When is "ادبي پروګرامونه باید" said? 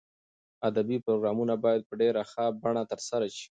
0.69-1.81